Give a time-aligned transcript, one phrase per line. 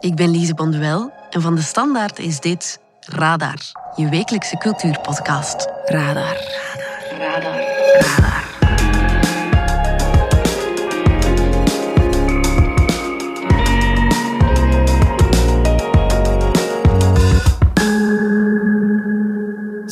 [0.00, 3.58] Ik ben Lise Bonduel en van de Standaard is dit Radar,
[3.96, 5.68] je wekelijkse cultuurpodcast.
[5.84, 6.36] Radar.
[7.18, 7.18] Radar.
[7.18, 7.60] Radar.
[8.16, 8.47] Radar.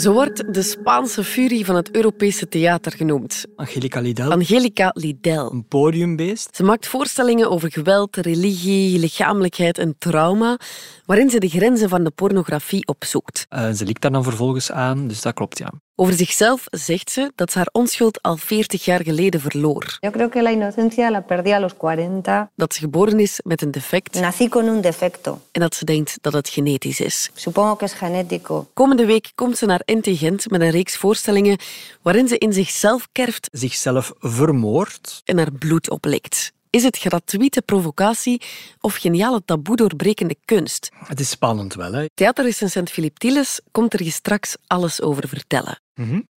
[0.06, 3.44] Zo wordt de Spaanse furie van het Europese theater genoemd.
[3.56, 4.30] Angelica Lidel.
[4.30, 5.52] Angelica Lidel.
[5.52, 6.56] Een podiumbeest.
[6.56, 10.58] Ze maakt voorstellingen over geweld, religie, lichamelijkheid en trauma,
[11.06, 13.46] waarin ze de grenzen van de pornografie opzoekt.
[13.50, 15.72] Uh, ze likt daar dan vervolgens aan, dus dat klopt, ja.
[15.98, 19.96] Over zichzelf zegt ze dat ze haar onschuld al 40 jaar geleden verloor.
[20.00, 22.48] Yo creo que la inocencia la perdí a los 40.
[22.54, 24.20] Dat ze geboren is met een defect.
[24.20, 25.40] Nací con un defecto.
[25.52, 27.30] En dat ze denkt dat het genetisch is.
[27.34, 28.66] Supongo que es genético.
[28.74, 31.58] Komende week komt ze naar Intelligent met een reeks voorstellingen
[32.02, 33.48] waarin ze in zichzelf kerft.
[33.52, 35.20] Zichzelf vermoordt.
[35.24, 36.52] En haar bloed oplikt.
[36.70, 38.42] Is het gratuite provocatie
[38.80, 40.88] of geniale taboe doorbrekende kunst?
[41.04, 42.06] Het is spannend wel, hè?
[42.14, 45.80] Theaterrecensent Philip Tieles komt er je straks alles over vertellen.
[45.94, 46.28] Mm -hmm.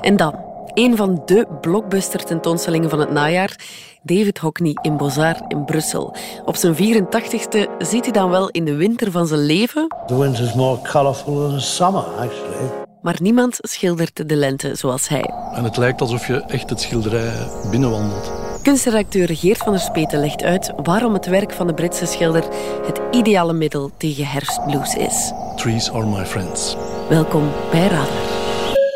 [0.00, 3.60] En dan, een van de blockbuster tentoonstellingen van het najaar,
[4.02, 6.16] David Hockney in Bozar in Brussel.
[6.44, 9.88] Op zijn 84ste ziet hij dan wel in de winter van zijn leven...
[10.06, 12.85] The winter is more colorful than the summer, actually.
[13.06, 15.30] Maar niemand schildert de lente zoals hij.
[15.54, 18.32] En het lijkt alsof je echt het schilderij binnenwandelt.
[18.62, 22.44] Kunstredacteur Geert van der Speten legt uit waarom het werk van de Britse schilder
[22.86, 25.32] het ideale middel tegen herfstblues is.
[25.56, 26.76] Trees are my friends.
[27.08, 28.06] Welkom bij Radar.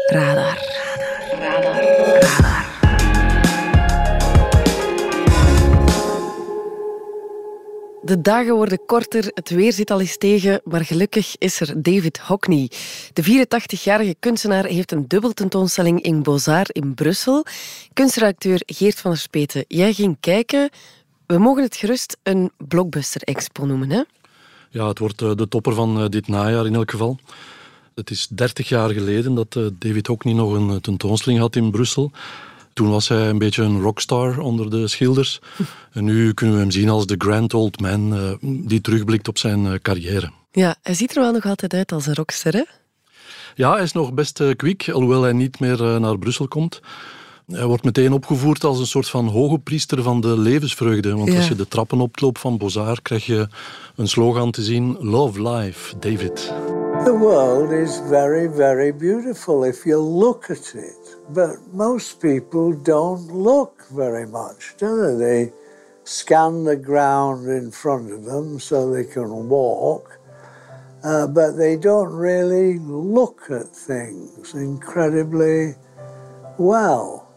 [0.06, 0.58] Radar.
[1.30, 1.62] Radar.
[1.62, 2.20] Radar.
[2.20, 2.59] Radar.
[8.10, 12.18] De dagen worden korter, het weer zit al eens tegen, maar gelukkig is er David
[12.18, 12.70] Hockney.
[13.12, 17.44] De 84-jarige kunstenaar heeft een dubbeltentoonstelling in Bozar in Brussel.
[17.92, 20.70] Kunstredacteur Geert van der Speten, jij ging kijken.
[21.26, 24.02] We mogen het gerust een blockbuster-expo noemen, hè?
[24.70, 27.18] Ja, het wordt de topper van dit najaar in elk geval.
[27.94, 32.10] Het is 30 jaar geleden dat David Hockney nog een tentoonstelling had in Brussel.
[32.72, 35.40] Toen was hij een beetje een rockstar onder de schilders.
[35.92, 39.38] En nu kunnen we hem zien als de grand old man uh, die terugblikt op
[39.38, 40.30] zijn uh, carrière.
[40.52, 42.62] Ja, hij ziet er wel nog altijd uit als een rockster, hè?
[43.54, 46.80] Ja, hij is nog best uh, kwiek, alhoewel hij niet meer naar Brussel komt.
[47.46, 51.16] Hij wordt meteen opgevoerd als een soort van hoge priester van de levensvreugde.
[51.16, 51.36] Want Ja.
[51.36, 53.48] als je de trappen oploopt van Bozar, krijg je
[53.96, 56.34] een slogan te zien: Love Life, David.
[57.04, 60.99] The world is very, very beautiful if you look at it.
[61.32, 65.16] But most people don't look very much, do they?
[65.18, 65.52] They
[66.04, 70.18] scan the ground in front of them so they can walk,
[71.04, 75.74] uh, but they don't really look at things incredibly
[76.58, 77.28] well.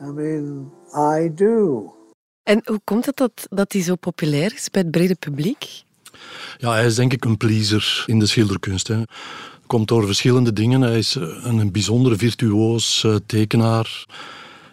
[0.00, 1.92] I mean, I do.
[2.42, 5.82] En hoe komt het dat, dat hij zo populair is bij het brede publiek?
[6.58, 8.88] Ja, hij is denk ik een pleaser in de schilderkunst.
[8.88, 9.02] Hè.
[9.66, 10.80] Komt door verschillende dingen.
[10.80, 14.06] Hij is eh, een bijzondere virtuoos eh, tekenaar.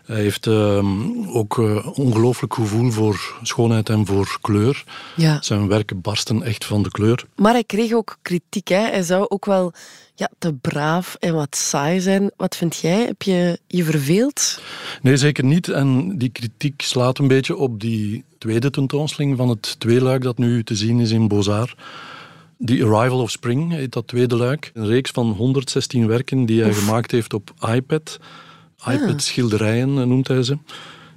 [0.10, 4.84] Hij heeft uh, ook uh, ongelooflijk gevoel voor schoonheid en voor kleur.
[5.16, 5.42] Ja.
[5.42, 7.26] Zijn werken barsten echt van de kleur.
[7.36, 8.68] Maar hij kreeg ook kritiek.
[8.68, 8.80] Hè?
[8.80, 9.74] Hij zou ook wel
[10.16, 12.32] ja, te braaf en wat saai zijn.
[12.38, 13.06] Wat vind jij?
[13.06, 14.62] Heb je je verveeld?
[15.02, 15.70] Nee, zeker niet.
[15.70, 20.64] En die kritiek slaat een beetje op die tweede tentoonstelling van het tweeluik dat nu
[20.64, 21.76] te zien is in Bozar.
[22.66, 24.72] The Arrival of Spring heet dat tweede luik.
[24.74, 28.20] Een reeks van 116 werken die hij gemaakt heeft op iPad.
[28.88, 30.58] iPad-schilderijen noemt hij ze.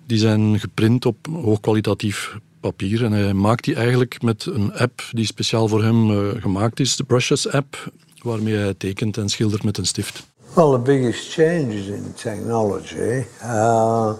[0.07, 3.05] Die zijn geprint op hoogkwalitatief papier.
[3.05, 6.97] En hij maakt die eigenlijk met een app die speciaal voor hem uh, gemaakt is.
[6.97, 7.93] De Brushes app,
[8.23, 10.27] waarmee hij tekent en schildert met een stift.
[10.55, 13.25] Well, the biggest changes in technology.
[13.43, 14.13] Uh,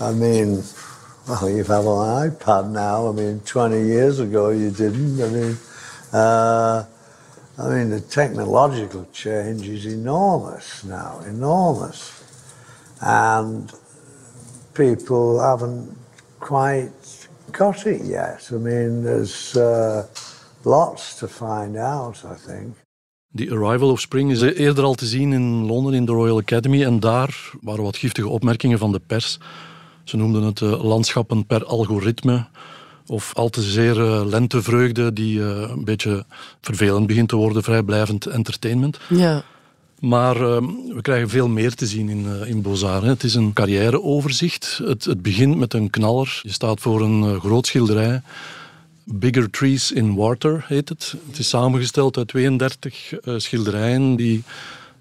[0.00, 0.62] I mean,
[1.26, 3.10] well, you have an iPad now.
[3.10, 5.20] I mean, 20 years ago you didn't.
[5.20, 5.58] I mean,
[6.16, 6.84] uh,
[7.58, 12.22] I mean, the technological change is enormous now, enormous.
[13.00, 13.72] And
[14.74, 15.96] people haven't
[16.38, 16.92] quite
[17.52, 18.48] got it yet.
[18.50, 20.06] I mean, there's uh,
[20.64, 22.76] lots to find out, I think.
[23.34, 26.84] The Arrival of Spring is eerder al te zien in Londen in de Royal Academy.
[26.84, 29.38] En daar waren wat giftige opmerkingen van de pers.
[30.04, 32.46] Ze noemden het uh, landschappen per algoritme.
[33.06, 36.24] Of al te zeer uh, lentevreugde die uh, een beetje
[36.60, 37.62] vervelend begint te worden.
[37.62, 38.98] Vrijblijvend entertainment.
[39.08, 39.44] Ja.
[40.00, 40.56] Maar uh,
[40.94, 43.04] we krijgen veel meer te zien in, uh, in Bozar.
[43.04, 44.80] Het is een carrièreoverzicht.
[44.84, 46.40] Het, het begint met een knaller.
[46.42, 48.22] Je staat voor een uh, groot schilderij.
[49.04, 51.14] Bigger Trees in Water heet het.
[51.28, 54.42] Het is samengesteld uit 32 schilderijen die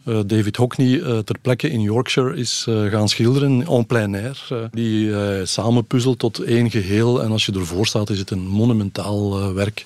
[0.06, 4.70] David Hockney ter plekke in Yorkshire is gaan schilderen, en plein air.
[4.72, 5.12] die
[5.46, 7.24] samenpuzzelt tot één geheel.
[7.24, 9.86] En als je ervoor staat, is het een monumentaal werk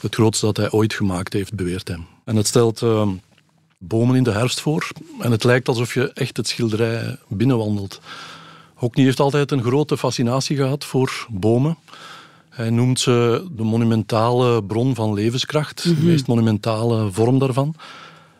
[0.00, 1.98] het grootste dat hij ooit gemaakt heeft, beweert hij.
[2.24, 2.82] En het stelt
[3.78, 4.88] bomen in de herfst voor.
[5.20, 8.00] En het lijkt alsof je echt het schilderij binnenwandelt.
[8.74, 11.76] Hockney heeft altijd een grote fascinatie gehad voor bomen.
[12.48, 17.74] Hij noemt ze de monumentale bron van levenskracht, de meest monumentale vorm daarvan.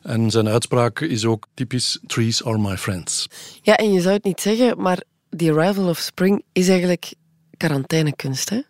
[0.03, 3.27] En zijn uitspraak is ook typisch: Trees are my friends.
[3.63, 5.03] Ja, en je zou het niet zeggen, maar
[5.37, 7.13] The Arrival of Spring is eigenlijk
[7.57, 8.61] quarantainekunst, hè?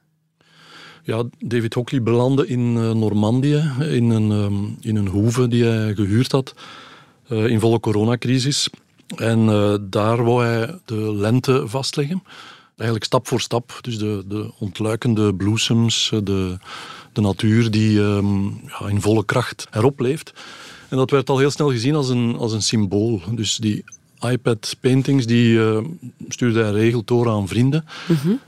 [1.05, 5.94] Ja, David Hockney belandde in eh, Normandië, in een, ehm, in een hoeve die hij
[5.94, 6.55] gehuurd had,
[7.29, 8.69] eh, in volle coronacrisis.
[9.17, 12.23] En eh, daar wou hij de lente vastleggen.
[12.76, 13.78] Eigenlijk stap voor stap.
[13.81, 16.58] Dus de, de ontluikende bloesems, de,
[17.12, 20.32] de natuur die ehm, ja, in volle kracht erop leeft.
[20.93, 23.21] En dat werd al heel snel gezien als een, als een symbool.
[23.31, 23.85] Dus die
[24.21, 25.79] iPad-paintings die eh,
[26.29, 27.85] stuurde hij regeld door aan vrienden.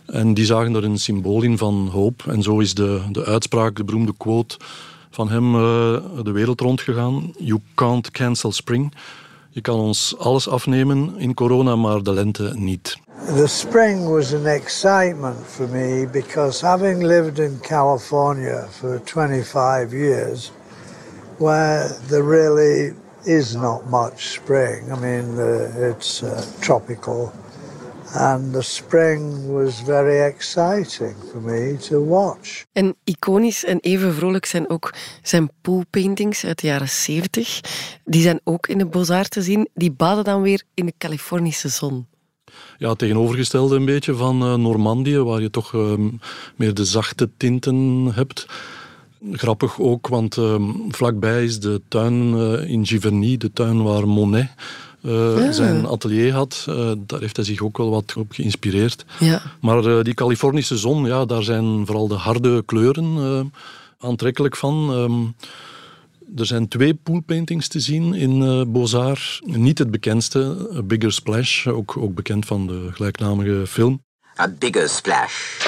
[0.07, 2.25] En die zagen er een symbool in van hoop.
[2.27, 4.57] En zo is de, de uitspraak, de beroemde quote
[5.11, 7.33] van hem eh, de wereld rondgegaan.
[7.39, 8.93] You can't cancel spring.
[9.51, 12.99] Je kan ons alles afnemen in corona, maar de lente niet.
[13.37, 20.53] The spring was an excitement for me because having lived in California for 25 years,
[21.39, 22.95] where there really
[23.25, 24.93] is not much spring.
[24.93, 27.33] I mean, uh, it's uh, tropical.
[28.15, 32.65] And the spring was very exciting for me to watch.
[32.73, 37.61] En iconisch en even vrolijk zijn ook zijn poolpaintings uit de jaren 70.
[38.05, 39.69] Die zijn ook in de Beaux-Arts te zien.
[39.75, 42.07] Die baden dan weer in de Californische zon.
[42.79, 45.95] Ja, het tegenovergestelde een beetje van uh, Normandië, waar je toch uh,
[46.57, 48.47] meer de zachte tinten hebt.
[49.33, 50.55] Grappig ook, want uh,
[50.89, 52.35] vlakbij is de tuin
[52.69, 54.49] in Giverny, de tuin waar Monet
[55.01, 55.53] ja.
[55.53, 56.65] zijn atelier had.
[57.07, 59.05] daar heeft hij zich ook wel wat op geïnspireerd.
[59.19, 59.43] Ja.
[59.61, 63.53] Maar die Californische zon, ja, daar zijn vooral de harde kleuren
[63.99, 64.91] aantrekkelijk van.
[64.91, 65.35] Um,
[66.37, 69.41] er zijn twee poolpaintings te zien in uh, Beaux-Arts.
[69.45, 74.03] Niet het bekendste, A Bigger Splash, ook, ook bekend van de gelijknamige film.
[74.41, 75.59] A Bigger Splash.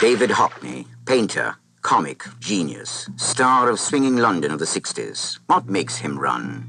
[0.00, 5.40] David Hockney, painter, comic, genius, star of swinging London of the 60s.
[5.46, 6.68] What makes him run?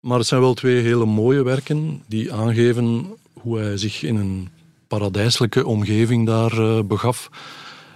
[0.00, 3.06] Maar het zijn wel twee hele mooie werken die aangeven
[3.40, 4.48] hoe hij zich in een
[4.88, 7.30] paradijselijke omgeving daar uh, begaf.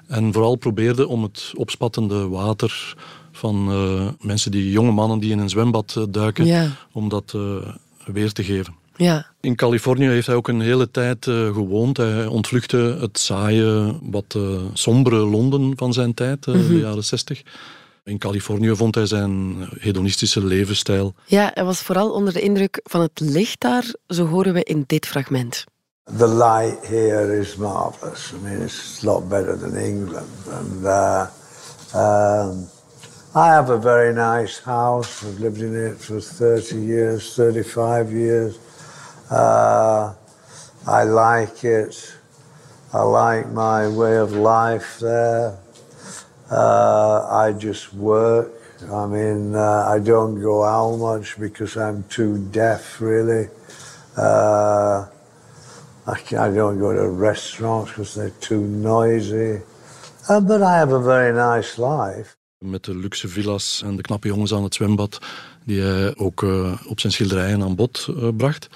[0.07, 2.97] En vooral probeerde om het opspattende water
[3.33, 6.71] van uh, mensen die, jonge mannen die in een zwembad uh, duiken, ja.
[6.93, 7.57] om dat uh,
[8.05, 8.75] weer te geven.
[8.97, 9.27] Ja.
[9.41, 11.97] In Californië heeft hij ook een hele tijd gewoond.
[11.97, 14.39] Hij ontvluchtte het saaie, wat
[14.73, 16.69] sombere Londen van zijn tijd, mm -hmm.
[16.69, 17.43] de jaren zestig.
[18.05, 21.15] In Californië vond hij zijn hedonistische levensstijl.
[21.27, 24.85] Ja, hij was vooral onder de indruk van het licht daar, zo horen we in
[24.87, 25.65] dit fragment.
[26.19, 28.33] The light here is marvelous.
[28.33, 30.27] I mean, it's a lot better than England.
[30.51, 31.27] And uh,
[31.95, 32.69] um,
[33.35, 35.25] I have a very nice house.
[35.25, 38.59] I've lived in it for 30 years, 35 years.
[39.31, 40.15] Uh,
[40.87, 42.17] I like it.
[42.93, 45.57] I like my way of life there.
[46.51, 48.53] Uh, I just work.
[48.91, 53.49] I mean, uh, I don't go out much because I'm too deaf, really.
[54.17, 55.07] Uh,
[56.07, 59.63] I, I, don't go to restaurants because they're too noisy.
[60.29, 62.37] Uh, but I have a very nice life.
[62.59, 65.19] Met de luxe villa's en de knappe jongens aan het zwembad,
[65.65, 68.69] die hij ook uh, op zijn schilderijen aan bod uh, bracht.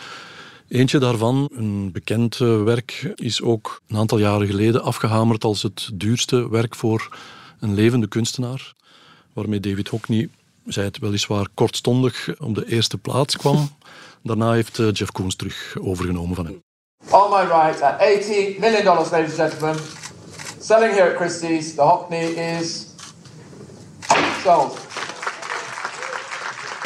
[0.69, 5.91] Eentje daarvan, een bekend uh, werk, is ook een aantal jaren geleden afgehamerd als het
[5.95, 7.17] duurste werk voor
[7.61, 8.75] een levende kunstenaar.
[9.33, 10.29] Waarmee David Hockney,
[10.65, 13.69] zij het weliswaar kortstondig, op de eerste plaats kwam.
[14.23, 16.63] Daarna heeft Jeff Koons terug overgenomen van hem.
[17.11, 19.83] On my right, at 80 million dollars, ladies and gentlemen,
[20.61, 22.25] selling here at Christie's, the Hockney
[22.59, 22.87] is
[24.43, 24.86] sold.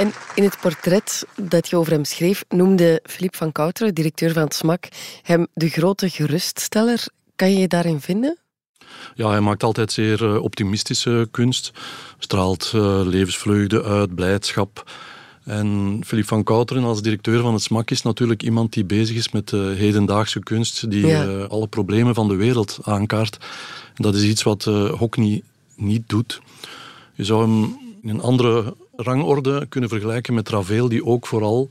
[0.01, 4.43] En in het portret dat je over hem schreef, noemde Philippe van Kouteren, directeur van
[4.43, 4.89] het SMAK,
[5.23, 7.07] hem de grote geruststeller.
[7.37, 8.39] Kan je je daarin vinden?
[9.15, 11.73] Ja, hij maakt altijd zeer optimistische kunst.
[12.19, 14.91] Straalt uh, levensvreugde uit, blijdschap.
[15.45, 19.31] En Philippe van Kouteren als directeur van het SMAK is natuurlijk iemand die bezig is
[19.31, 21.25] met de hedendaagse kunst, die ja.
[21.25, 23.37] uh, alle problemen van de wereld aankaart.
[23.95, 25.43] En dat is iets wat uh, Hockney
[25.77, 26.41] niet doet.
[27.15, 31.71] Je zou hem in een andere rangorde kunnen vergelijken met Ravel, die ook vooral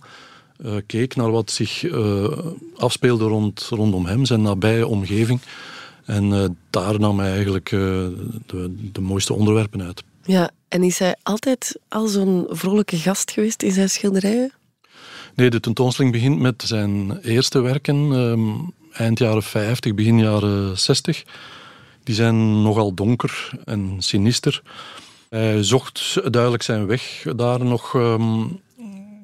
[0.66, 2.38] uh, keek naar wat zich uh,
[2.76, 5.42] afspeelde rond, rondom hem, zijn nabije omgeving.
[6.06, 10.04] En uh, daar nam hij eigenlijk de, de mooiste onderwerpen uit.
[10.24, 14.52] Ja, en is hij altijd al zo'n vrolijke gast geweest in zijn schilderijen?
[15.36, 21.24] Nee, de tentoonstelling begint met zijn eerste werken, um, eind jaren 50, begin jaren 60
[22.04, 24.62] Die zijn nogal donker en sinister.
[25.30, 27.94] Hij zocht duidelijk zijn weg daar nog.
[27.94, 28.62] Um,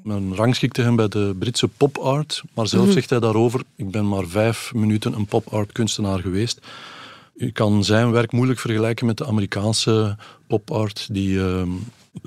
[0.04, 4.08] men rangschikte hem bij de Britse pop art, maar zelf zegt hij daarover: Ik ben
[4.08, 6.60] maar vijf minuten een pop art kunstenaar geweest.
[7.36, 11.70] Je kan zijn werk moeilijk vergelijken met de Amerikaanse pop art, die ehm,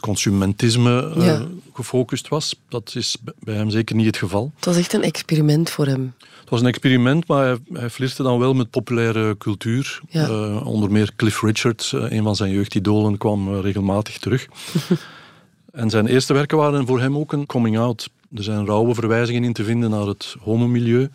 [0.01, 1.47] consumentisme uh, Ja.
[1.75, 2.61] gefocust was.
[2.69, 4.53] Dat is bij hem zeker niet het geval.
[4.57, 6.15] Het was echt een experiment voor hem.
[6.41, 10.01] Het was een experiment, maar hij, hij flirte dan wel met populaire cultuur.
[10.09, 10.27] Ja.
[10.29, 14.47] Eh, onder meer Cliff Richard, eh, een van zijn jeugdidolen, kwam eh, regelmatig terug.
[15.73, 18.09] en zijn eerste werken waren voor hem ook een coming-out.
[18.37, 21.11] Er zijn rauwe verwijzingen in te vinden naar het homomilieu.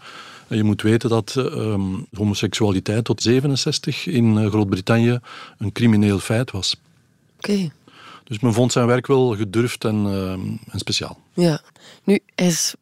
[0.47, 1.81] En je moet weten dat eh, ehm,
[2.13, 5.19] homoseksualiteit tot 67 in eh, Groot-Brittannië
[5.57, 6.75] een crimineel feit was.
[7.37, 7.71] Oké.
[8.33, 11.19] Dus men vond zijn werk wel gedurfd en, ehm, en speciaal.
[11.33, 11.61] Ja.
[12.03, 12.75] Nu, hij is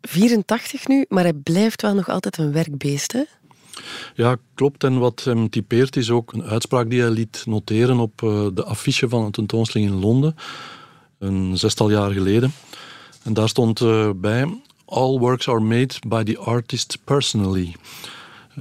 [0.00, 3.22] 84 nu, maar hij blijft wel nog altijd een werkbeest, hè?
[4.14, 4.84] Ja, klopt.
[4.84, 8.64] En wat hem typeert is ook een uitspraak die hij liet noteren op eh, de
[8.64, 10.36] affiche van een tentoonstelling in Londen,
[11.18, 12.52] een zestal jaar geleden.
[13.22, 17.74] En daar stond eh, bij: All works are made by the artist personally.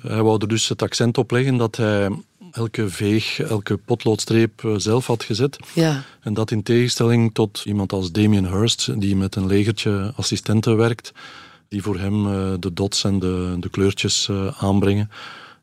[0.01, 2.09] Hij wou er dus het accent op leggen dat hij
[2.55, 5.57] elke veeg, elke potloodstreep eh, zelf had gezet.
[5.73, 6.03] Ja.
[6.21, 11.11] En dat in tegenstelling tot iemand als Damien Hirst, die met een legertje assistenten werkt,
[11.67, 15.09] die voor hem eh, de dots en de, de kleurtjes eh, aanbrengen.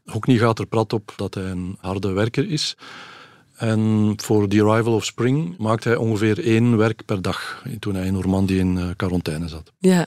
[0.05, 2.77] Hockney gaat er prat op dat hij een harde werker is.
[3.57, 8.07] En voor The Arrival of Spring maakte hij ongeveer één werk per dag toen hij
[8.07, 9.73] in Normandie in quarantaine zat.
[9.79, 10.07] Ja.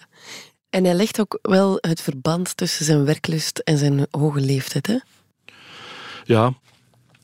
[0.69, 4.97] En hij legt ook wel het verband tussen zijn werklust en zijn hoge leeftijd, hè?
[6.23, 6.53] Ja,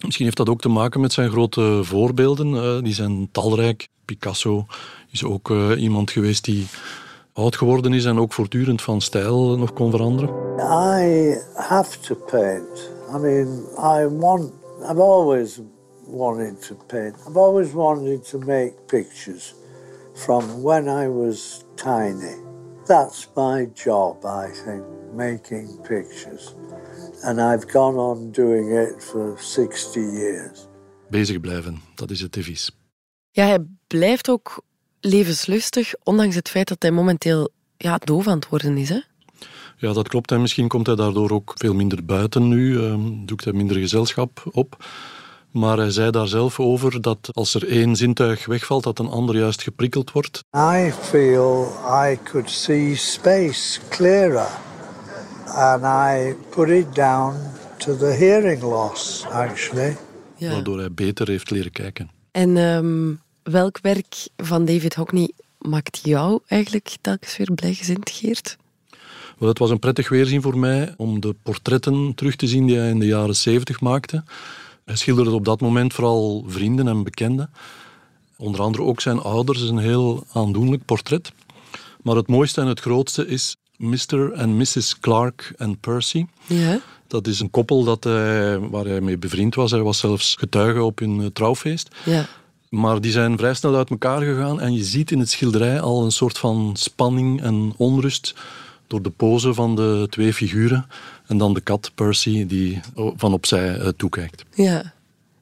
[0.04, 2.56] misschien heeft dat ook te maken met zijn grote voorbeelden.
[2.56, 3.88] eh, die zijn talrijk.
[4.06, 4.66] Picasso
[5.12, 6.68] is ook eh, iemand geweest die
[7.34, 10.30] oud geworden is en ook voortdurend van stijl nog kon veranderen.
[10.60, 12.92] I have to paint.
[13.16, 14.52] I mean, I want,
[14.90, 15.62] I've always
[16.08, 17.16] wanted to paint.
[17.28, 19.56] I've always wanted to make pictures
[20.14, 22.36] from when I was tiny.
[22.86, 24.84] That's my job, I think,
[25.16, 26.56] making pictures.
[27.22, 30.68] And I've gone on doing it for 60 years.
[31.10, 32.72] Bezig blijven, dat is het devies.
[33.32, 34.64] Ja, hij blijft ook
[35.00, 39.00] levenslustig, ondanks het feit dat hij momenteel ja, doof aan het worden is, hè?
[39.78, 40.32] Ja, dat klopt.
[40.32, 42.78] En misschien komt hij daardoor ook veel minder buiten nu.
[42.78, 44.86] ehm, doet hij minder gezelschap op.
[45.52, 49.38] Maar hij zei daar zelf over dat als er één zintuig wegvalt, dat een ander
[49.38, 50.44] juist geprikkeld wordt.
[50.58, 51.68] I feel
[52.12, 54.48] I could see space clearer.
[55.54, 57.36] And I put it down
[57.78, 59.98] to the hearing loss, actually.
[60.36, 60.52] Ja.
[60.52, 62.10] Waardoor hij beter heeft leren kijken.
[62.32, 68.58] En ehm, welk werk van David Hockney maakt jou eigenlijk telkens weer blijgezind, Geert?
[69.38, 72.78] Wel, het was een prettig weerzien voor mij om de portretten terug te zien die
[72.78, 74.24] hij in de jaren zeventig maakte.
[74.86, 77.50] Hij schilderde op dat moment vooral vrienden en bekenden.
[78.38, 79.62] Onder andere ook zijn ouders.
[79.62, 81.32] Is een heel aandoenlijk portret.
[82.02, 84.32] Maar het mooiste en het grootste is Mr.
[84.34, 85.00] en Mrs.
[85.00, 86.26] Clark en Percy.
[86.46, 86.80] Ja.
[87.08, 89.72] Dat is een koppel dat hij, waar hij mee bevriend was.
[89.72, 91.96] Hij was zelfs getuige op hun eh, trouwfeest.
[92.06, 92.28] Ja.
[92.70, 96.04] Maar die zijn vrij snel uit elkaar gegaan en je ziet in het schilderij al
[96.04, 98.36] een soort van spanning en onrust
[98.88, 100.86] door de pose van de twee figuren.
[101.28, 104.44] En dan de kat Percy die van opzij eh, toekijkt.
[104.54, 104.94] Ja.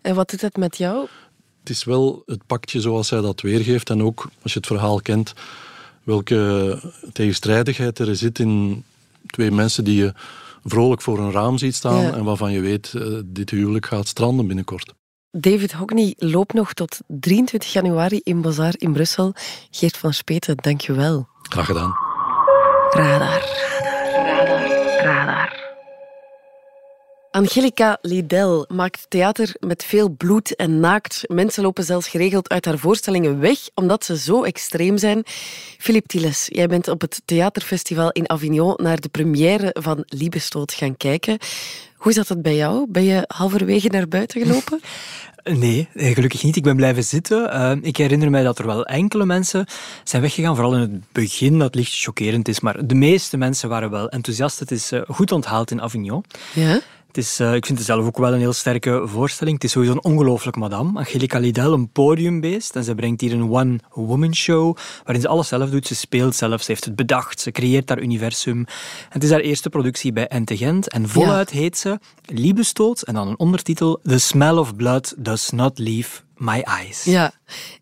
[0.02, 1.08] En wat doet het met jou?
[1.60, 5.02] Het is wel het pakje zoals hij dat weergeeft en ook als je het verhaal
[5.02, 5.34] kent
[6.10, 6.80] welke
[7.14, 8.84] tegenstrijdigheid er zit in
[9.26, 10.14] twee mensen die je
[10.64, 12.14] vrolijk voor een raam ziet staan Ja.
[12.14, 14.94] en waarvan je weet eh, dit huwelijk gaat stranden binnenkort.
[15.32, 19.34] David Hockney loopt nog tot 23 januari in Bazaar in Brussel.
[19.72, 21.28] Geert van Speten, dank je wel.
[21.42, 21.94] Graag gedaan.
[22.90, 23.42] Radar.
[24.14, 24.68] Radar.
[25.04, 25.69] Radar.
[27.32, 31.24] Angelica Lidel maakt theater met veel bloed en naakt.
[31.28, 35.24] Mensen lopen zelfs geregeld uit haar voorstellingen weg, omdat ze zo extreem zijn.
[35.78, 40.98] Philip Tiles, jij bent op het theaterfestival in Avignon naar de première van Liebestoot gaan
[40.98, 41.38] kijken.
[41.96, 42.86] Hoe zat het bij jou?
[42.90, 44.80] Ben je halverwege naar buiten gelopen?
[45.44, 46.56] Nee, eh, gelukkig niet.
[46.56, 47.56] Ik ben blijven zitten.
[47.56, 49.66] Uh, ik herinner mij dat er wel enkele mensen
[50.04, 52.60] zijn weggegaan, vooral in het begin, dat licht chockerend is.
[52.60, 54.60] Maar de meeste mensen waren wel enthousiast.
[54.60, 56.24] Het is uh, goed onthaald in Avignon.
[56.54, 56.80] Ja?
[57.10, 59.56] Het is, uh, ik vind het zelf ook wel een heel sterke voorstelling.
[59.56, 61.00] Het is sowieso een ongelooflijk madame.
[61.00, 62.76] Angelica Lidel, een podiumbeest.
[62.76, 65.88] En ze brengt hier een one-woman show, waarin ze alles zelf doet.
[65.88, 68.66] Ze speelt zelf, ze heeft het bedacht, ze creëert haar universum.
[69.10, 70.90] Het is haar eerste productie bij Ente Gent.
[70.90, 71.58] En voluit ja.
[71.58, 73.02] heet ze Liebestoot.
[73.02, 77.04] En dan een ondertitel, The Smell of Blood Does Not Leave My Eyes.
[77.04, 77.32] Ja,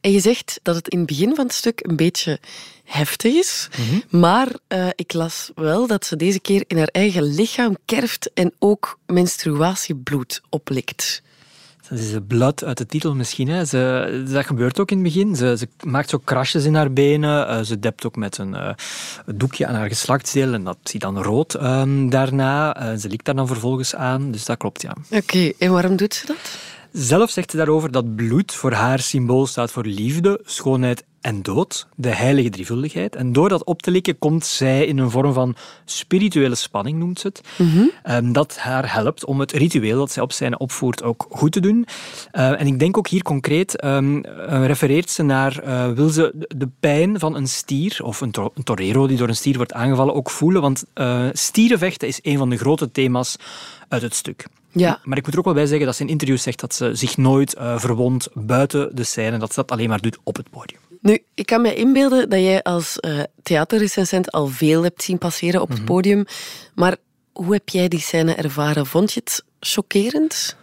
[0.01, 2.39] en je zegt dat het in het begin van het stuk een beetje
[2.83, 3.69] heftig is.
[3.77, 4.19] Mm -hmm.
[4.19, 8.53] Maar uh, ik las wel dat ze deze keer in haar eigen lichaam kerft en
[8.59, 11.21] ook menstruatiebloed oplikt.
[11.89, 13.47] Dat is de blood uit de titel misschien.
[13.47, 13.65] Hè.
[13.65, 15.35] Ze, dat gebeurt ook in het begin.
[15.35, 17.49] Ze, ze maakt zo krasjes in haar benen.
[17.49, 18.69] Uh, ze dept ook met een uh,
[19.25, 22.97] doekje aan haar geslachtsdeel en dat ziet dan rood um, daarna.
[22.97, 24.31] Ze likt daar dan vervolgens aan.
[24.31, 24.95] Dus dat klopt, ja.
[25.09, 26.57] Oké, en waarom doet ze dat?
[26.91, 31.87] Zelf zegt ze daarover dat bloed voor haar symbool staat voor liefde, schoonheid en dood,
[31.95, 33.15] de heilige drievuldigheid.
[33.15, 37.19] En door dat op te likken komt zij in een vorm van spirituele spanning, noemt
[37.19, 37.41] ze het.
[37.57, 37.85] Mm
[38.31, 41.85] dat haar helpt om het ritueel dat zij op zijn opvoert ook goed te doen.
[42.33, 46.69] Uh, en ik denk ook hier concreet, um, refereert ze naar, uh, wil ze de
[46.79, 50.13] pijn van een stier, of een, to een, torero die door een stier wordt aangevallen,
[50.13, 50.61] ook voelen.
[50.61, 50.83] Want
[51.31, 53.35] stierenvechten is een van de grote thema's
[53.87, 54.45] uit het stuk.
[54.79, 54.99] Ja.
[55.03, 56.95] Maar ik moet er ook wel bij zeggen dat ze in interviews zegt dat ze
[56.95, 60.49] zich nooit uh, verwondt buiten de scène, dat ze dat alleen maar doet op het
[60.49, 60.79] podium.
[61.01, 65.61] Nu, ik kan me inbeelden dat jij als uh, theaterrecensent al veel hebt zien passeren
[65.61, 65.87] op het Mhm.
[65.87, 66.25] podium.
[66.75, 66.95] Maar
[67.33, 68.85] hoe heb jij die scène ervaren?
[68.85, 70.55] Vond je het chockerend?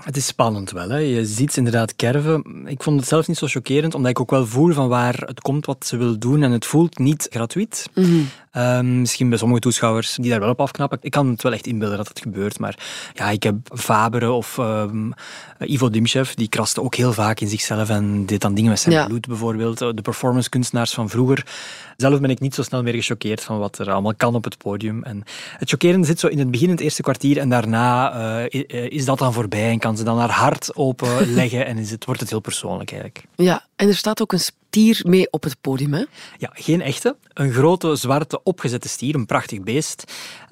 [0.00, 0.88] Het is spannend wel.
[0.88, 0.98] Hè.
[0.98, 2.62] Je ziet ze inderdaad kerven.
[2.66, 5.40] Ik vond het zelf niet zo chockerend, omdat ik ook wel voel van waar het
[5.40, 6.42] komt wat ze wil doen.
[6.42, 7.88] En het voelt niet gratuit.
[7.94, 10.98] Mm Um, misschien bij sommige toeschouwers die daar wel op afknappen.
[11.02, 12.58] Ik kan het wel echt inbeelden dat het gebeurt.
[12.58, 12.78] Maar
[13.14, 15.12] ja, ik heb Fabere of um,
[15.58, 18.94] Ivo Dimchev, die kraste ook heel vaak in zichzelf en deed dan dingen met zijn
[18.94, 19.06] Ja.
[19.06, 19.78] bloed bijvoorbeeld.
[19.78, 21.46] De performance kunstenaars van vroeger.
[21.96, 24.58] Zelf ben ik niet zo snel meer gechoqueerd van wat er allemaal kan op het
[24.58, 25.02] podium.
[25.02, 25.22] En
[25.58, 27.38] het chockerende zit zo in het begin, in het eerste kwartier.
[27.38, 28.14] En daarna
[28.52, 31.66] uh, is dat dan voorbij en kan ze dan haar hart openleggen.
[31.66, 33.24] en is het, wordt het heel persoonlijk eigenlijk.
[33.34, 36.04] Ja, en er staat ook een stier mee op het podium, hè?
[36.38, 37.16] Ja, geen echte.
[37.34, 40.04] Een grote, zwarte, opgezette stier, een prachtig beest.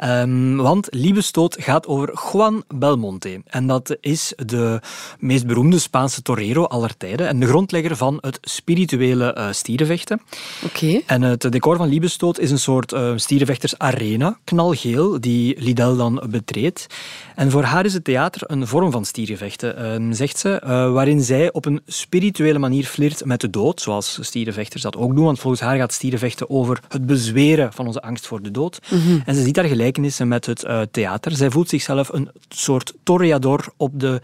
[0.05, 3.43] Um, want Liebestoot gaat over Juan Belmonte.
[3.47, 4.81] En dat is de
[5.19, 10.21] meest beroemde Spaanse torero aller tijden en de grondlegger van het spirituele uh, stierenvechten.
[10.65, 10.85] Oké.
[10.85, 11.03] Okay.
[11.07, 16.87] En het decor van Liebestoot is een soort uh, stierenvechtersarena, knalgeel, die Lidl dan betreedt.
[17.35, 20.61] En voor haar is het theater een vorm van stierenvechten, uh, zegt ze,
[20.93, 25.25] waarin zij op een spirituele manier flirt met de dood, zoals stierenvechters dat ook doen.
[25.25, 28.79] Want volgens haar gaat stierenvechten over het bezweren van onze angst voor de dood.
[28.83, 28.95] Mhm.
[28.95, 29.23] Mm -hmm.
[29.25, 31.33] En ze ziet daar gelijkenissen met het uh, theater.
[31.33, 34.21] Zij voelt zichzelf een soort toreador op de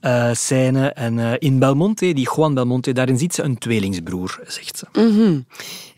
[0.00, 0.88] uh, scène.
[0.88, 4.86] En uh, in Belmonte, die Juan Belmonte, daarin ziet ze een tweelingsbroer, zegt ze.
[4.92, 5.46] Mm -hmm.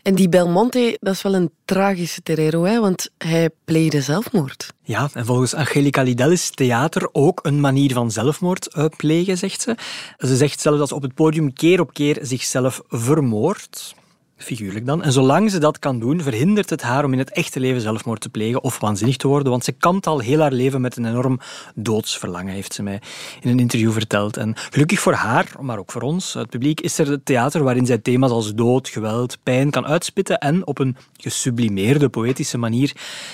[0.03, 2.79] En die Belmonte, dat is wel een tragische torero, hè?
[2.79, 4.73] want hij pleegde zelfmoord.
[4.81, 9.61] Ja, en volgens Angelica Lidl is theater ook een manier van zelfmoord uh, plegen, zegt
[9.61, 9.75] ze.
[10.17, 13.95] Ze zegt zelfs dat ze op het podium keer op keer zichzelf vermoordt.
[14.37, 15.03] Figuurlijk dan.
[15.03, 18.21] En zolang ze dat kan doen, verhindert het haar om in het echte leven zelfmoord
[18.21, 21.05] te plegen of waanzinnig te worden, want ze kampt al heel haar leven met een
[21.05, 21.39] enorm
[21.75, 23.01] doodsverlangen, heeft ze mij
[23.41, 24.37] in een interview verteld.
[24.37, 27.85] En gelukkig voor haar, maar ook voor ons, het publiek, is er het theater waarin
[27.85, 32.91] zij thema's als dood, geweld, pijn kan uitspitten en op een gesublimeerde, poëtische manier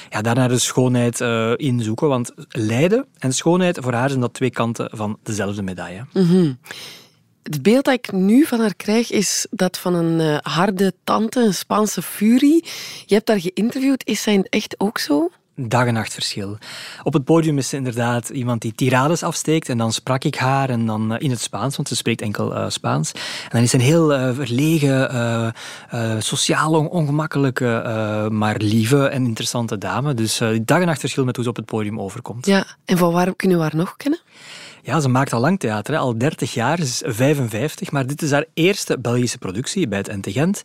[0.10, 2.08] ja, daar naar de schoonheid uh, in zoeken.
[2.08, 6.06] Want lijden en schoonheid, voor haar zijn dat twee kanten van dezelfde medaille.
[6.14, 6.58] Mm.
[7.44, 11.40] Het beeld dat ik nu van haar krijg is dat van een uh, harde tante,
[11.40, 12.66] een Spaanse furie.
[13.06, 14.08] Je hebt haar geïnterviewd.
[14.08, 15.30] Is zij echt ook zo?
[15.56, 16.58] Dag en nacht verschil.
[17.04, 19.70] Op het podium is ze inderdaad iemand die tirades afsteekt.
[19.70, 22.56] En dan sprak ik haar en dan uh, in het Spaans, want ze spreekt enkel
[22.56, 23.12] uh, Spaans.
[23.12, 25.54] En dan is ze een heel uh, verlegen,
[26.20, 30.14] sociaal on ongemakkelijke, maar lieve en interessante dame.
[30.14, 32.46] Dus dag en nacht verschil met hoe ze op het podium overkomt.
[32.46, 34.20] Ja, en van waar kunnen we haar nog kennen?
[34.84, 36.00] Ja, ze maakt al lang theater, hè.
[36.00, 36.78] al 30 jaar.
[36.78, 40.62] Ze is 55, maar dit is haar eerste Belgische productie bij het NT Gent.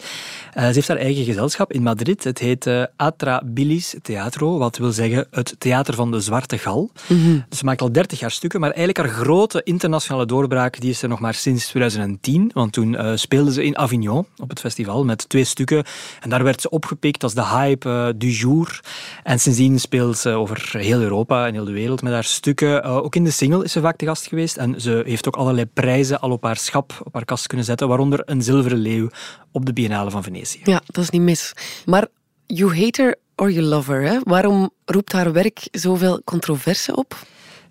[0.56, 2.24] Uh, ze heeft haar eigen gezelschap in Madrid.
[2.24, 6.90] Het heet uh, Atra Bilis Teatro, wat wil zeggen het theater van de Zwarte Gal.
[7.08, 7.14] Mhm.
[7.14, 7.44] Mm -hmm.
[7.48, 11.02] Dus ze maakt al 30 jaar stukken, maar eigenlijk haar grote internationale doorbraak die is
[11.02, 12.50] er nog maar sinds 2010.
[12.54, 15.84] Want toen uh, speelde ze in Avignon op het festival met twee stukken.
[16.20, 18.80] En daar werd ze opgepikt als de hype du jour.
[19.22, 22.82] En sindsdien speelt ze over heel Europa en heel de wereld met haar stukken.
[22.82, 26.20] ook in de single is ze vaak gast geweest en ze heeft ook allerlei prijzen
[26.20, 29.08] al op haar schap, op haar kast kunnen zetten, waaronder een zilveren leeuw
[29.52, 30.60] op de Biennale van Venetië.
[30.64, 31.52] Ja, dat is niet mis.
[31.86, 32.06] Maar
[32.46, 34.18] you hate her or you love her, hè?
[34.22, 37.16] waarom roept haar werk zoveel controverse op?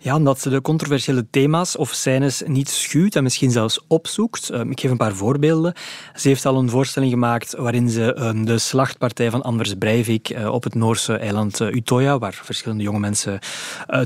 [0.03, 4.51] Ja, omdat ze de controversiële thema's of scènes niet schuwt en misschien zelfs opzoekt.
[4.51, 5.73] Ik geef een paar voorbeelden.
[6.15, 10.75] Ze heeft al een voorstelling gemaakt waarin ze de slachtpartij van Anders Breivik op het
[10.75, 13.39] Noorse eiland Utoya, waar verschillende jonge mensen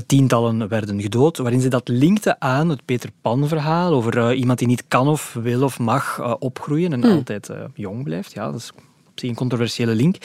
[0.06, 4.84] tientallen werden gedood, waarin ze dat linkte aan het Peter Pan-verhaal over iemand die niet
[4.88, 7.16] kan of wil of mag opgroeien en Hmm.
[7.16, 8.32] altijd jong blijft.
[8.32, 8.70] Ja, dat is
[9.18, 10.16] op zich een controversiële link.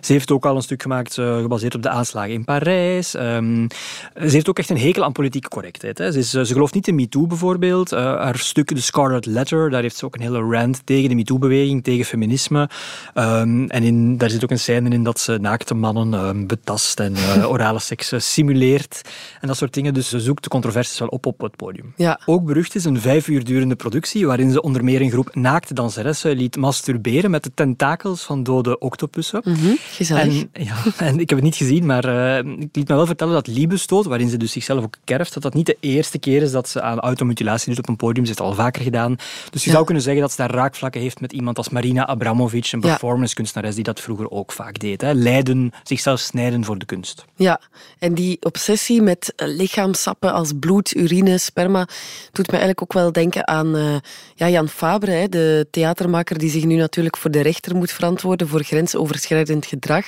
[0.00, 3.14] Ze heeft ook al een stuk gemaakt uh, gebaseerd op de aanslagen in Parijs.
[3.14, 3.66] Um,
[4.14, 5.98] ze heeft ook echt een hekel aan politieke correctheid.
[5.98, 6.12] Hè.
[6.12, 7.92] Ze, is, ze gelooft niet in MeToo bijvoorbeeld.
[7.92, 11.14] Uh, haar stuk The Scarlet Letter, daar heeft ze ook een hele rant tegen de
[11.14, 12.68] MeToo-beweging, tegen feminisme.
[13.14, 17.00] Um, en in, daar zit ook een scène in dat ze naakte mannen um, betast
[17.00, 19.00] en uh, orale seks simuleert.
[19.40, 19.94] En dat soort dingen.
[19.94, 21.92] Dus ze zoekt de controversies wel op op het podium.
[21.96, 22.20] Ja.
[22.26, 25.74] Ook berucht is een vijf uur durende productie waarin ze onder meer een groep naakte
[25.74, 29.40] danseressen liet masturberen met de tentakels van dode octopussen.
[29.44, 29.76] Mm -hmm,
[30.16, 33.34] en, ja, en ik heb het niet gezien, maar uh, ik liet me wel vertellen
[33.34, 36.50] dat Liebestoot, waarin ze dus zichzelf ook kerft, dat dat niet de eerste keer is
[36.50, 38.24] dat ze aan automutilatie doet op een podium.
[38.24, 39.16] Ze heeft het al vaker gedaan.
[39.50, 39.72] Dus je Ja.
[39.74, 43.74] zou kunnen zeggen dat ze daar raakvlakken heeft met iemand als Marina Abramovic, een performancekunstenares
[43.74, 45.00] die dat vroeger ook vaak deed.
[45.00, 45.12] Hè.
[45.12, 47.24] Leiden, zichzelf snijden voor de kunst.
[47.36, 47.60] Ja,
[47.98, 51.88] en die obsessie met eh, lichaamsappen als bloed, urine, sperma,
[52.32, 53.94] doet me eigenlijk ook wel denken aan eh,
[54.34, 58.22] ja, Jan Fabre, hè, de theatermaker die zich nu natuurlijk voor de rechter moet verantwoorden
[58.48, 60.06] voor grensoverschrijdend gedrag.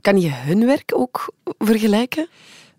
[0.00, 2.28] Kan je hun werk ook vergelijken?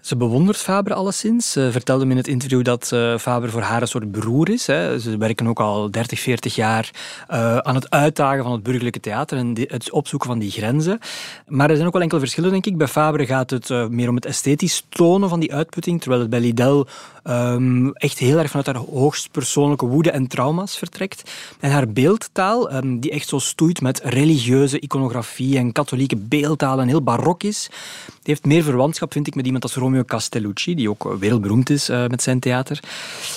[0.04, 1.52] Ze bewondert Faber alleszins.
[1.52, 4.68] Ze vertelde me in het interview dat eh, Faber voor haar een soort broer is.
[4.68, 5.00] Hè.
[5.00, 6.92] Ze werken ook al 30, 40 jaar
[7.28, 11.00] eh, aan het uitdagen van het burgerlijke theater en het opzoeken van die grenzen.
[11.48, 12.78] Maar er zijn ook wel enkele verschillen, denk ik.
[12.78, 16.30] Bij Faber gaat het eh, meer om het esthetisch tonen van die uitputting, terwijl het
[16.30, 16.86] bij Lidl
[17.24, 21.32] ehm, echt heel erg vanuit haar hoogst persoonlijke woede en trauma's vertrekt.
[21.60, 26.88] En haar beeldtaal, ehm, die echt zo stoeit met religieuze iconografie en katholieke beeldtaal en
[26.88, 27.70] heel barok is,
[28.06, 31.90] die heeft meer verwantschap, vind ik, met iemand als Romeo Castellucci, die ook wereldberoemd is
[31.90, 32.80] eh, met zijn theater.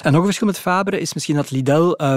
[0.02, 2.16] En nog een verschil met Fabre is misschien dat Lidl eh,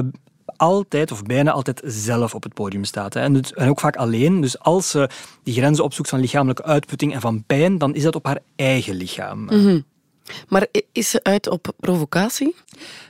[0.58, 3.14] altijd of bijna altijd zelf op het podium staat.
[3.14, 3.20] Hè.
[3.20, 4.42] En, het- en ook vaak alleen.
[4.42, 5.10] Dus als ze
[5.44, 8.96] die grenzen opzoekt van lichamelijke uitputting en van pijn, dan is dat op haar eigen
[8.96, 9.50] lichaam.
[10.48, 12.56] Maar i- is ze uit op provocatie?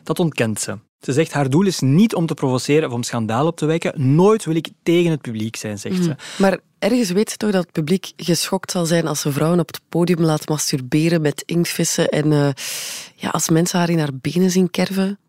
[0.03, 0.77] Dat ontkent ze.
[1.01, 4.15] Ze zegt haar doel is niet om te provoceren of om schandaal op te wekken.
[4.15, 6.15] Nooit wil ik tegen het publiek zijn, zegt ze.
[6.37, 9.67] Maar ergens weet ze toch dat het publiek geschokt zal zijn als ze vrouwen op
[9.67, 12.49] het podium laat masturberen met inktvissen en eh,
[13.15, 15.19] ja, als mensen haar in haar benen zien kerven.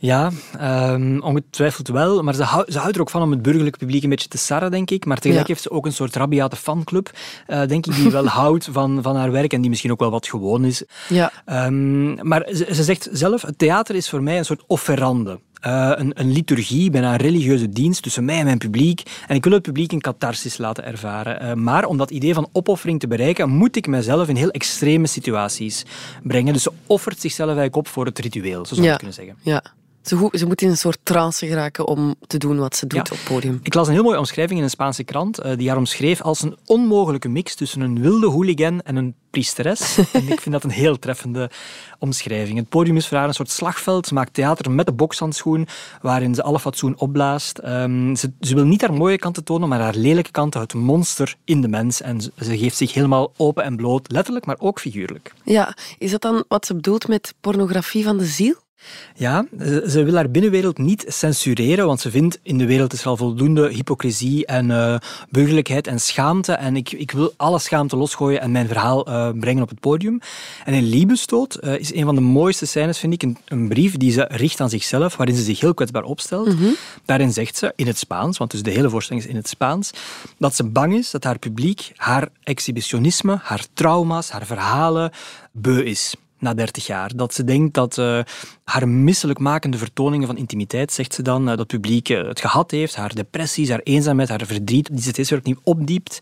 [0.00, 2.22] Ja, ehm, ongetwijfeld wel.
[2.22, 4.38] Maar ze, hou- ze houdt er ook van om het burgerlijk publiek een beetje te
[4.38, 5.04] sarren, denk ik.
[5.04, 5.52] Maar tegelijk Ja.
[5.52, 7.10] heeft ze ook een soort rabiate fanclub,
[7.46, 10.10] eh, denk ik, die wel houdt van, van haar werk en die misschien ook wel
[10.10, 10.82] wat gewoon is.
[11.08, 15.40] Ja, Ehm, maar ze, ze zegt zelf, het theater is voor mij een soort offerande.
[15.60, 19.02] Eh, een, een liturgie, bijna een religieuze dienst tussen mij en mijn publiek.
[19.26, 21.40] En ik wil het publiek een catharsis laten ervaren.
[21.40, 25.06] Eh, maar om dat idee van opoffering te bereiken, moet ik mezelf in heel extreme
[25.06, 25.84] situaties
[26.22, 26.52] brengen.
[26.52, 28.96] Dus ze offert zichzelf eigenlijk op voor het ritueel, zo zou je Ja.
[28.96, 29.36] kunnen zeggen.
[29.42, 29.62] ja.
[30.08, 33.14] Ze, ze moet in een soort trance geraken om te doen wat ze doet Ja.
[33.14, 33.60] op het podium.
[33.62, 36.42] Ik las een heel mooie omschrijving in een Spaanse krant, eh, die haar omschreef als
[36.42, 39.98] een onmogelijke mix tussen een wilde hooligan en een priesteres.
[40.12, 41.50] en ik vind dat een heel treffende
[41.98, 42.58] omschrijving.
[42.58, 44.06] Het podium is voor haar een soort slagveld.
[44.06, 45.66] Ze maakt theater met de bokshandschoen,
[46.02, 47.58] waarin ze alle fatsoen opblaast.
[47.58, 51.34] Ehm, ze, ze wil niet haar mooie kanten tonen, maar haar lelijke kanten, het monster
[51.44, 52.00] in de mens.
[52.00, 55.32] En ze, ze geeft zich helemaal open en bloot, letterlijk, maar ook figuurlijk.
[55.44, 58.54] Ja, is dat dan wat ze bedoelt met pornografie van de ziel?
[59.14, 59.46] Ja,
[59.88, 63.16] ze, wil haar binnenwereld niet censureren, want ze vindt in de wereld is er al
[63.16, 64.96] voldoende hypocrisie en eh,
[65.30, 66.52] burgerlijkheid en schaamte.
[66.52, 70.20] En ik, ik wil alle schaamte losgooien en mijn verhaal eh, brengen op het podium.
[70.64, 73.96] En in Liebestoot eh, is een van de mooiste scènes, vind ik, een, een brief
[73.96, 76.54] die ze richt aan zichzelf, waarin ze zich heel kwetsbaar opstelt.
[77.04, 79.90] Daarin zegt ze, in het Spaans, want dus de hele voorstelling is in het Spaans,
[80.38, 85.10] dat ze bang is dat haar publiek haar exhibitionisme, haar trauma's, haar verhalen
[85.52, 87.10] beu is na 30 jaar.
[87.16, 88.20] Dat ze denkt dat eh,
[88.64, 92.96] haar misselijkmakende vertoningen van intimiteit, zegt ze dan, eh, dat publiek eh, het gehad heeft,
[92.96, 96.18] haar depressies, haar eenzaamheid, haar verdriet, die ze steeds weer opnieuw opdiept.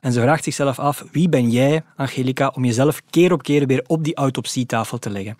[0.00, 3.84] En ze vraagt zichzelf af, wie ben jij, Angelica, om jezelf keer op keer weer
[3.86, 5.36] op die autopsietafel te leggen?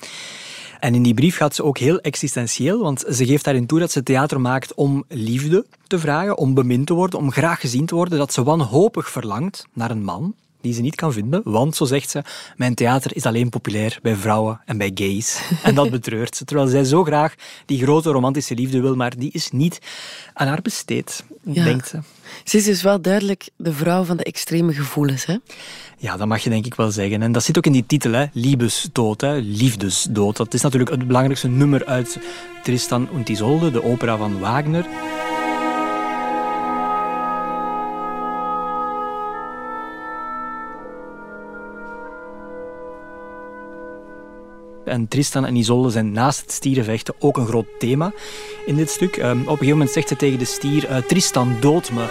[0.80, 3.90] En in die brief gaat ze ook heel existentieel, want ze geeft daarin toe dat
[3.90, 7.94] ze theater maakt om liefde te vragen, om bemind te worden, om graag gezien te
[7.94, 11.84] worden, dat ze wanhopig verlangt naar een man die ze niet kan vinden, want, zo
[11.84, 12.22] zegt ze,
[12.56, 15.40] mijn theater is alleen populair bij vrouwen en bij gays.
[15.62, 17.34] En dat betreurt ze, terwijl zij zo graag
[17.66, 19.78] die grote romantische liefde wil, maar die is niet
[20.34, 21.64] aan haar besteed, Ja.
[21.64, 21.98] denkt ze.
[22.44, 25.24] Ze is dus wel duidelijk de vrouw van de extreme gevoelens.
[25.26, 25.36] Hè?
[25.98, 27.22] Ja, dat mag je denk ik wel zeggen.
[27.22, 28.26] En dat zit ook in die titel, hè.
[28.32, 29.34] Liebesdood, hè.
[29.36, 30.36] liefdesdood.
[30.36, 32.18] Dat is natuurlijk het belangrijkste nummer uit
[32.62, 34.86] Tristan und Isolde, de opera van Wagner.
[44.90, 48.12] En Tristan en Isolde zijn naast het stierenvechten ook een groot thema
[48.66, 49.16] in dit stuk.
[49.16, 52.04] Ehm, op een gegeven moment zegt ze tegen de stier, eh, Tristan, dood me.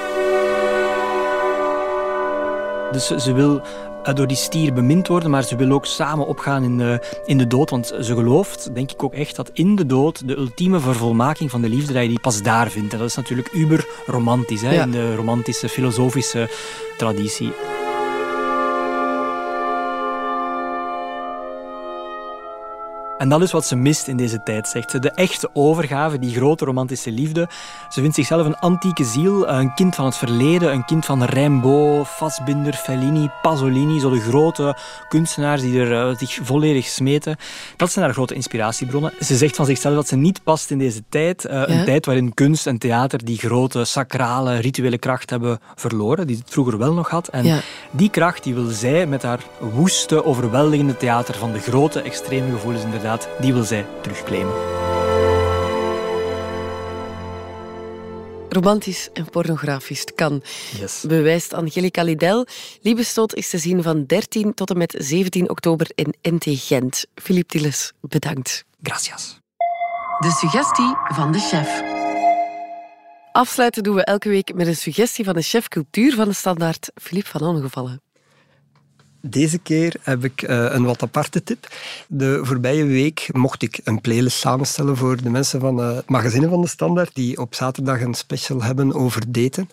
[2.91, 3.61] Dus ze- ze wil
[4.03, 7.37] eh, door die stier bemind worden, maar ze wil ook samen opgaan in de, in
[7.37, 7.69] de dood.
[7.69, 11.61] Want ze gelooft, denk ik ook echt, dat in de dood de ultieme vervolmaking van
[11.61, 12.93] de liefde, dat je die pas daar vindt.
[12.93, 14.83] En dat is natuurlijk uber romantisch, hè, Ja.
[14.83, 16.49] in de romantische, filosofische
[16.97, 17.51] traditie.
[23.19, 24.99] En dat is wat ze mist in deze tijd, zegt ze.
[24.99, 27.47] De echte overgave, die grote romantische liefde.
[27.89, 32.07] Ze vindt zichzelf een antieke ziel, een kind van het verleden, een kind van Rimbaud,
[32.07, 34.77] Fassbinder, Fellini, Pasolini, zo de grote
[35.07, 37.37] kunstenaars die er eh, zich volledig smeten.
[37.77, 39.11] Dat zijn haar grote inspiratiebronnen.
[39.19, 41.45] Ze zegt van zichzelf dat ze niet past in deze tijd.
[41.45, 46.37] eh, Een tijd waarin kunst en theater die grote, sacrale, rituele kracht hebben verloren, die
[46.37, 47.27] het vroeger wel nog had.
[47.27, 47.59] En Ja.
[47.91, 52.83] die kracht die wil zij met haar woeste, overweldigende theater van de grote, extreme gevoelens
[52.83, 53.07] inderdaad,
[53.39, 54.53] die wil zij terugclaimen.
[58.49, 60.43] Romantisch en pornografisch, het kan.
[60.77, 61.03] Yes.
[61.07, 62.45] Bewijst Angelica Lidel.
[62.81, 67.05] Liebesstoot is te zien van 13 tot en met 17 oktober in NT Gent.
[67.15, 68.65] Philippe Tilles, bedankt.
[68.81, 69.39] Gracias.
[70.19, 71.83] De suggestie van de chef.
[73.31, 76.91] Afsluiten doen we elke week met een suggestie van de chef cultuur van de standaard,
[76.95, 78.01] Philippe van Ongevallen.
[79.21, 81.67] Deze keer heb ik eh, een wat aparte tip.
[82.07, 86.49] De voorbije week mocht ik een playlist samenstellen voor de mensen van eh, het magazine
[86.49, 89.69] van de Standaard, die op zaterdag een special hebben over daten.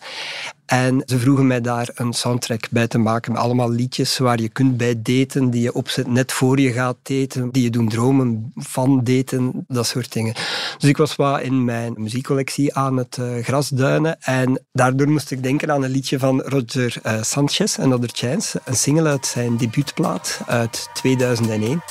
[0.65, 4.49] En ze vroegen mij daar een soundtrack bij te maken met allemaal liedjes waar je
[4.49, 8.51] kunt bij daten, die je opzet net voor je gaat daten, die je doen dromen
[8.55, 10.33] van daten, dat soort dingen.
[10.77, 15.43] Dus ik was wat in mijn muziekcollectie aan het eh, grasduinen en daardoor moest ik
[15.43, 20.41] denken aan een liedje van Roger Sanchez en Other Chance, een single uit zijn debuutplaat
[20.45, 21.81] uit 2001.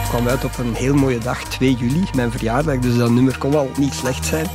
[0.00, 3.38] Het kwam uit op een heel mooie dag, 2 juli, mijn verjaardag, dus dat nummer
[3.38, 4.46] kon wel niet slecht zijn.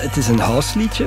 [0.00, 1.06] Het is een houseliedje.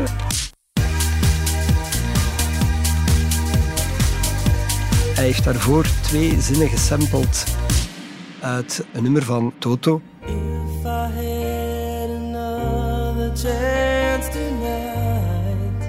[5.15, 7.45] Hij heeft daarvoor twee zinnen gesampled
[8.39, 10.01] uit een nummer van Toto.
[13.41, 15.81] Chance tonight,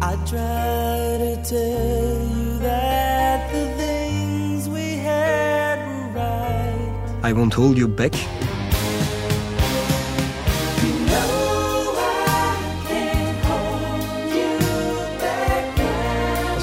[0.00, 7.20] I'd try to tell you that the things we had were right.
[7.22, 8.14] I Won't Hold You Back.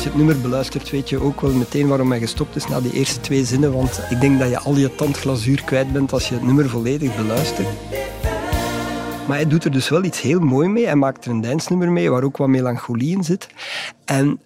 [0.10, 3.20] Het nummer beluistert, weet je ook wel meteen waarom hij gestopt is na die eerste
[3.20, 3.74] twee zinnen.
[3.74, 7.16] Want ik denk dat je al je tandglazuur kwijt bent als je het nummer volledig
[7.16, 7.68] beluistert.
[9.28, 10.86] Maar hij doet er dus wel iets heel mooi mee.
[10.86, 13.48] Hij maakt er een dansnummer mee waar ook wat melancholie in zit.
[14.06, 14.40] En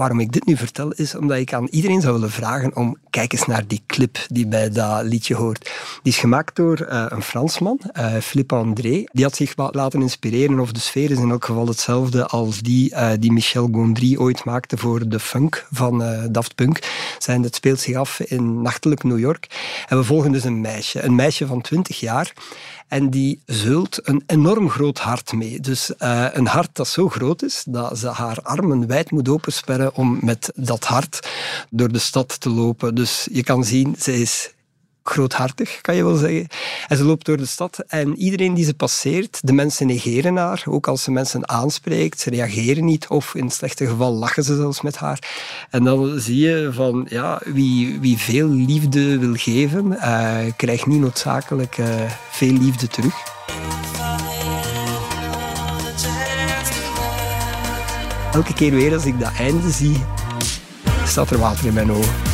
[0.00, 3.32] waarom ik dit nu vertel, is omdat ik aan iedereen zou willen vragen om kijk
[3.32, 5.70] eens naar die clip die bij dat liedje hoort.
[6.02, 9.04] Die is gemaakt door eh, een Fransman, eh, Philippe André.
[9.12, 12.94] Die had zich laten inspireren, of de sfeer is in elk geval hetzelfde als die
[12.94, 16.78] eh, die Michel Gondry ooit maakte voor de funk van Daft Punk.
[17.18, 19.46] Zijn, het speelt zich af in nachtelijk New York.
[19.88, 22.32] En we volgen dus een meisje, een meisje van 20 jaar.
[22.90, 25.60] En die zult een enorm groot hart mee.
[25.60, 29.94] Dus eh, een hart dat zo groot is dat ze haar armen wijd moet opensperren
[29.94, 31.28] om met dat hart
[31.70, 32.94] door de stad te lopen.
[32.94, 34.52] Dus je kan zien, ze is
[35.02, 36.46] groothartig, kan je wel zeggen.
[36.88, 40.62] En ze loopt door de stad en iedereen die ze passeert, de mensen negeren haar.
[40.66, 43.06] Ook als ze mensen aanspreekt, ze reageren niet.
[43.08, 45.18] Of in het slechte geval lachen ze zelfs met haar.
[45.70, 51.00] En dan zie je van, ja, wie, wie veel liefde wil geven, eh, krijgt niet
[51.00, 51.86] noodzakelijk eh,
[52.30, 53.14] veel liefde terug.
[58.32, 60.04] Elke keer weer als ik dat einde zie,
[61.04, 62.29] staat er water in mijn ogen.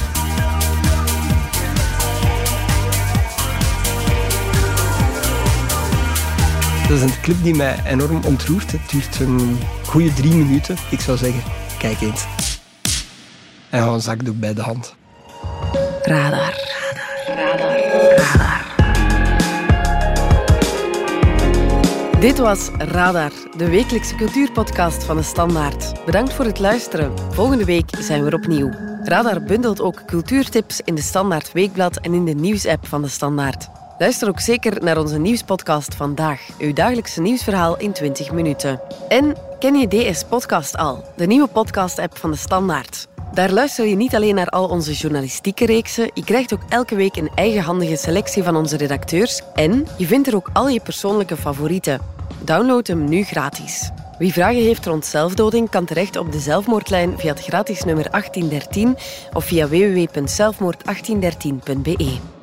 [6.88, 8.72] Dat is een clip die mij enorm ontroert.
[8.72, 10.76] Het duurt een goede drie minuten.
[10.90, 11.42] Ik zou zeggen,
[11.78, 12.24] kijk eens.
[13.70, 14.94] En hou een zakdoek bij de hand.
[16.02, 16.54] Radar.
[22.20, 26.04] Dit was Radar, de wekelijkse cultuurpodcast van de Standaard.
[26.04, 27.12] Bedankt voor het luisteren.
[27.30, 28.70] Volgende week zijn we er opnieuw.
[29.04, 33.68] Radar bundelt ook cultuurtips in de Standaard Weekblad en in de nieuwsapp van de Standaard.
[33.98, 38.80] Luister ook zeker naar onze nieuwspodcast vandaag, uw dagelijkse nieuwsverhaal in 20 minuten.
[39.08, 43.08] En ken je DS Podcast al, de nieuwe podcast-app van de Standaard?
[43.32, 47.16] Daar luister je niet alleen naar al onze journalistieke reeksen, je krijgt ook elke week
[47.16, 52.00] een eigenhandige selectie van onze redacteurs en je vindt er ook al je persoonlijke favorieten.
[52.44, 53.90] Download hem nu gratis.
[54.18, 58.96] Wie vragen heeft rond zelfdoding kan terecht op de zelfmoordlijn via het gratis nummer 1813
[59.32, 62.35] of via www.zelfmoord1813.be.